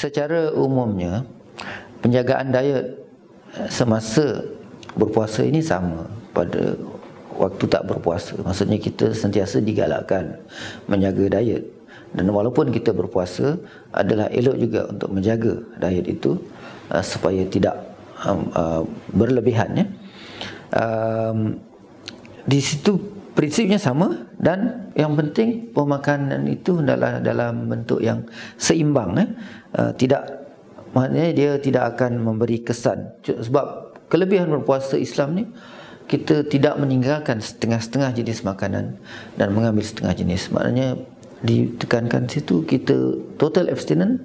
secara 0.00 0.48
umumnya 0.56 1.28
penjagaan 2.00 2.48
diet 2.48 2.96
eh, 3.60 3.68
semasa 3.68 4.40
berpuasa 4.96 5.44
ini 5.44 5.60
sama 5.60 6.08
pada 6.32 6.72
waktu 7.36 7.64
tak 7.68 7.84
berpuasa. 7.84 8.40
Maksudnya 8.40 8.80
kita 8.80 9.12
sentiasa 9.12 9.60
digalakkan 9.60 10.40
menjaga 10.88 11.40
diet. 11.40 11.68
Dan 12.10 12.26
walaupun 12.34 12.74
kita 12.74 12.90
berpuasa 12.90 13.54
adalah 13.94 14.26
elok 14.34 14.56
juga 14.58 14.80
untuk 14.90 15.14
menjaga 15.14 15.62
diet 15.78 16.10
itu 16.10 16.42
uh, 16.90 17.04
supaya 17.06 17.46
tidak 17.46 17.78
um, 18.26 18.50
uh, 18.50 18.82
berlebihan 19.14 19.70
ya. 19.78 19.86
Um, 20.74 21.62
di 22.50 22.58
situ 22.58 22.98
prinsipnya 23.40 23.80
sama 23.80 24.28
dan 24.36 24.92
yang 24.92 25.16
penting 25.16 25.72
pemakanan 25.72 26.44
itu 26.44 26.84
adalah 26.84 27.24
dalam 27.24 27.72
bentuk 27.72 28.04
yang 28.04 28.20
seimbang 28.60 29.16
ya. 29.16 29.26
Uh, 29.72 29.92
tidak 29.96 30.28
maknanya 30.92 31.32
dia 31.32 31.50
tidak 31.56 31.96
akan 31.96 32.20
memberi 32.20 32.60
kesan 32.60 33.16
sebab 33.24 33.96
kelebihan 34.12 34.52
berpuasa 34.52 35.00
Islam 35.00 35.40
ni 35.40 35.44
kita 36.04 36.44
tidak 36.52 36.76
meninggalkan 36.76 37.40
setengah-setengah 37.40 38.12
jenis 38.12 38.44
makanan 38.44 39.00
dan 39.40 39.48
mengambil 39.56 39.88
setengah 39.88 40.12
jenis 40.20 40.52
maknanya 40.52 41.00
ditekankan 41.40 42.28
situ 42.28 42.68
kita 42.68 43.16
total 43.40 43.72
abstinent 43.72 44.20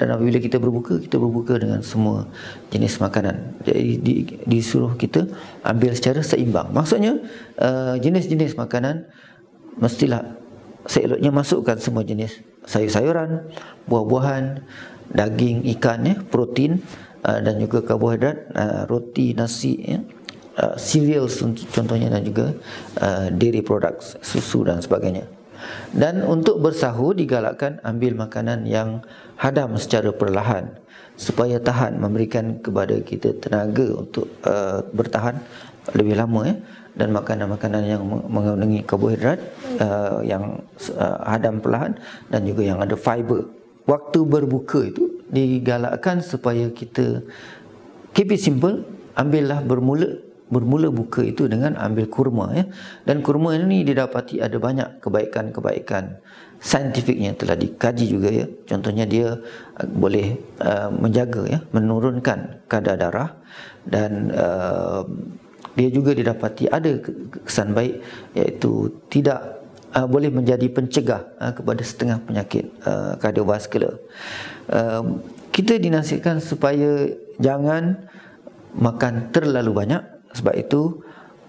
dan 0.00 0.16
apabila 0.16 0.40
kita 0.40 0.56
berbuka 0.56 0.96
kita 0.96 1.20
berbuka 1.20 1.60
dengan 1.60 1.84
semua 1.84 2.24
jenis 2.72 2.96
makanan. 3.00 3.60
Jadi 3.68 4.00
di, 4.00 4.14
disuruh 4.48 4.96
kita 4.96 5.28
ambil 5.60 5.92
secara 5.92 6.24
seimbang. 6.24 6.72
Maksudnya 6.72 7.20
uh, 7.60 8.00
jenis-jenis 8.00 8.56
makanan 8.56 9.04
mestilah 9.76 10.40
seeloknya 10.88 11.32
masukkan 11.32 11.76
semua 11.80 12.04
jenis 12.04 12.40
sayur-sayuran 12.64 13.48
buah-buahan 13.88 14.64
daging 15.12 15.68
ikan 15.76 16.00
ya 16.04 16.16
protein 16.28 16.80
uh, 17.24 17.40
dan 17.44 17.60
juga 17.60 17.84
karbohidrat 17.84 18.52
uh, 18.56 18.82
roti 18.88 19.36
nasi 19.36 19.80
ya 19.80 20.00
uh, 20.60 20.76
cereals 20.80 21.40
contohnya 21.72 22.08
dan 22.08 22.24
juga 22.24 22.56
uh, 23.00 23.28
dairy 23.32 23.60
products 23.60 24.16
susu 24.24 24.64
dan 24.64 24.80
sebagainya 24.80 25.28
dan 25.94 26.24
untuk 26.24 26.58
bersahur 26.58 27.14
digalakkan 27.14 27.78
ambil 27.86 28.18
makanan 28.26 28.66
yang 28.66 29.04
hadam 29.38 29.76
secara 29.78 30.10
perlahan 30.14 30.70
supaya 31.14 31.62
tahan 31.62 31.98
memberikan 31.98 32.58
kepada 32.58 32.98
kita 33.02 33.38
tenaga 33.38 33.86
untuk 33.94 34.26
uh, 34.42 34.82
bertahan 34.90 35.38
lebih 35.94 36.16
lama 36.16 36.48
ya 36.48 36.56
dan 36.96 37.12
makanan-makanan 37.12 37.82
yang 37.84 38.02
mengandungi 38.06 38.86
karbohidrat 38.86 39.38
uh, 39.82 40.22
yang 40.24 40.62
uh, 40.96 41.18
hadam 41.26 41.58
perlahan 41.60 41.98
dan 42.30 42.46
juga 42.46 42.62
yang 42.64 42.78
ada 42.80 42.94
fiber. 42.94 43.50
Waktu 43.84 44.24
berbuka 44.24 44.80
itu 44.88 45.20
digalakkan 45.28 46.24
supaya 46.24 46.72
kita 46.72 47.20
keep 48.16 48.32
it 48.32 48.40
simple, 48.40 48.80
ambillah 49.12 49.60
bermula 49.60 50.23
bermula 50.52 50.92
buka 50.92 51.24
itu 51.24 51.48
dengan 51.48 51.76
ambil 51.80 52.06
kurma 52.08 52.52
ya. 52.52 52.64
Dan 53.04 53.24
kurma 53.24 53.56
ini 53.56 53.84
didapati 53.84 54.40
ada 54.44 54.56
banyak 54.60 55.00
kebaikan-kebaikan 55.00 56.20
saintifiknya 56.60 57.36
telah 57.36 57.56
dikaji 57.56 58.04
juga 58.08 58.28
ya. 58.32 58.46
Contohnya 58.68 59.04
dia 59.04 59.36
uh, 59.36 59.88
boleh 59.88 60.36
uh, 60.60 60.88
menjaga 60.92 61.42
ya, 61.48 61.58
menurunkan 61.72 62.64
kadar 62.68 62.96
darah 62.96 63.30
dan 63.84 64.32
uh, 64.32 65.04
dia 65.74 65.90
juga 65.90 66.14
didapati 66.14 66.70
ada 66.70 67.02
kesan 67.44 67.74
baik 67.74 67.98
iaitu 68.38 68.94
tidak 69.10 69.64
uh, 69.92 70.06
boleh 70.06 70.30
menjadi 70.30 70.66
pencegah 70.70 71.22
uh, 71.42 71.52
kepada 71.52 71.82
setengah 71.82 72.18
penyakit 72.22 72.70
uh, 72.86 73.18
kardiovaskular. 73.18 73.98
Uh, 74.70 75.18
kita 75.54 75.78
dinasihatkan 75.78 76.42
supaya 76.42 77.10
jangan 77.38 78.10
makan 78.74 79.30
terlalu 79.30 79.70
banyak 79.70 80.02
sebab 80.34 80.54
itu 80.58 81.00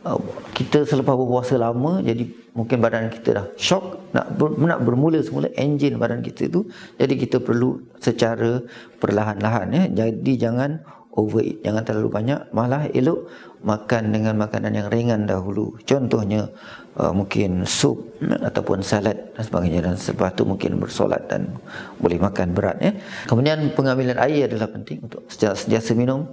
uh, 0.06 0.22
kita 0.54 0.86
selepas 0.86 1.18
berpuasa 1.18 1.58
lama 1.58 2.00
jadi 2.06 2.24
mungkin 2.56 2.80
badan 2.80 3.12
kita 3.12 3.30
dah 3.36 3.48
shock 3.60 4.14
nak 4.16 4.32
ber, 4.40 4.56
nak 4.56 4.80
bermula 4.86 5.20
semula 5.20 5.52
enjin 5.60 6.00
badan 6.00 6.24
kita 6.24 6.48
itu 6.48 6.64
jadi 6.96 7.14
kita 7.18 7.38
perlu 7.44 7.82
secara 8.00 8.64
perlahan-lahan 9.02 9.68
ya 9.74 9.84
jadi 10.06 10.32
jangan 10.48 10.80
overeat 11.16 11.64
jangan 11.64 11.84
terlalu 11.84 12.10
banyak 12.12 12.40
malah 12.56 12.88
elok 12.92 13.28
makan 13.66 14.14
dengan 14.14 14.38
makanan 14.38 14.78
yang 14.78 14.88
ringan 14.94 15.26
dahulu. 15.26 15.74
Contohnya 15.90 16.54
uh, 17.02 17.10
mungkin 17.10 17.66
sup 17.66 17.98
ataupun 18.22 18.86
salad 18.86 19.18
dan 19.34 19.42
sebagainya. 19.42 19.82
Dan 19.90 19.98
sebab 19.98 20.38
tu 20.38 20.46
mungkin 20.46 20.78
bersolat 20.78 21.26
dan 21.26 21.50
boleh 21.98 22.22
makan 22.22 22.54
berat 22.54 22.78
ya 22.78 22.94
kemudian 23.26 23.74
pengambilan 23.74 24.22
air 24.22 24.46
adalah 24.46 24.70
penting 24.70 25.02
untuk 25.10 25.26
sentiasa 25.28 25.98
minum 25.98 26.30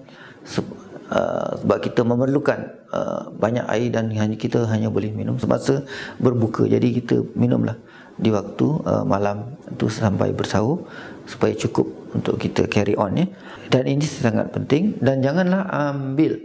Uh, 1.13 1.61
sebab 1.61 1.79
kita 1.85 2.09
memerlukan 2.09 2.73
uh, 2.89 3.29
banyak 3.37 3.69
air 3.69 3.93
dan 3.93 4.09
hanya 4.17 4.33
kita 4.33 4.65
hanya 4.65 4.89
boleh 4.89 5.13
minum. 5.13 5.37
Semasa 5.37 5.85
berbuka 6.17 6.65
jadi 6.65 6.89
kita 6.89 7.37
minumlah 7.37 7.77
di 8.17 8.33
waktu 8.33 8.67
uh, 8.89 9.05
malam 9.05 9.53
itu 9.69 9.93
sampai 9.93 10.33
bersahur 10.33 10.89
supaya 11.29 11.53
cukup 11.53 11.85
untuk 12.17 12.41
kita 12.41 12.65
carry 12.65 12.97
on 12.97 13.13
ya. 13.13 13.27
Dan 13.69 13.93
ini 13.93 14.01
sangat 14.09 14.57
penting. 14.57 14.97
Dan 15.05 15.21
janganlah 15.21 15.69
ambil 15.69 16.41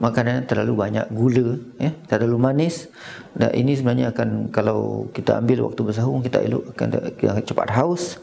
makanan 0.00 0.40
yang 0.40 0.46
terlalu 0.48 0.72
banyak 0.78 1.06
gula 1.12 1.60
ya 1.76 1.92
terlalu 2.08 2.36
manis. 2.40 2.88
Dan 3.36 3.52
ini 3.52 3.76
sebenarnya 3.76 4.16
akan 4.16 4.48
kalau 4.48 5.12
kita 5.12 5.36
ambil 5.36 5.68
waktu 5.68 5.80
bersahur 5.84 6.16
kita 6.24 6.40
elok 6.48 6.72
akan 6.72 6.88
cepat 7.44 7.68
haus. 7.76 8.16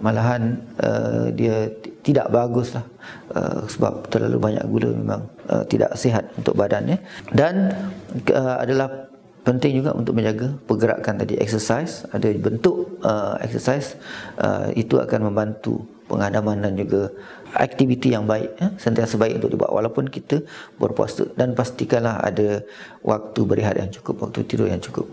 Malahan 0.00 0.64
uh, 0.80 1.28
dia 1.32 1.72
tidak 2.06 2.30
baguslah. 2.30 2.86
Uh, 3.34 3.66
sebab 3.66 4.06
terlalu 4.06 4.38
banyak 4.38 4.64
gula 4.70 4.90
memang 4.94 5.22
uh, 5.50 5.66
tidak 5.66 5.98
sihat 5.98 6.30
untuk 6.38 6.54
badan 6.54 6.94
ya 6.94 6.98
dan 7.34 7.74
uh, 8.30 8.62
adalah 8.62 9.10
penting 9.46 9.82
juga 9.82 9.90
untuk 9.94 10.14
menjaga 10.14 10.54
pergerakan 10.66 11.22
tadi. 11.22 11.34
Exercise 11.38 12.06
ada 12.14 12.30
bentuk 12.34 13.02
uh, 13.02 13.34
exercise 13.42 13.98
uh, 14.38 14.70
itu 14.74 14.98
akan 14.98 15.30
membantu 15.30 15.82
pengadaman 16.06 16.62
dan 16.62 16.78
juga 16.78 17.10
aktiviti 17.54 18.14
yang 18.14 18.26
baik 18.30 18.50
ya, 18.58 18.68
sentiasa 18.78 19.18
baik 19.18 19.42
untuk 19.42 19.50
dibuat 19.54 19.70
walaupun 19.74 20.06
kita 20.06 20.42
berpuasa 20.78 21.26
dan 21.34 21.54
pastikanlah 21.58 22.22
ada 22.22 22.62
waktu 23.02 23.40
berehat 23.42 23.74
yang 23.78 23.90
cukup 23.90 24.30
waktu 24.30 24.46
tidur 24.46 24.70
yang 24.70 24.82
cukup 24.82 25.06